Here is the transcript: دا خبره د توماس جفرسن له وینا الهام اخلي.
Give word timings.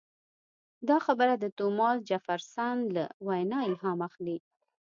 دا 0.89 0.97
خبره 1.05 1.33
د 1.37 1.45
توماس 1.57 1.97
جفرسن 2.09 2.75
له 2.95 3.03
وینا 3.27 3.59
الهام 3.67 3.99
اخلي. 4.09 4.37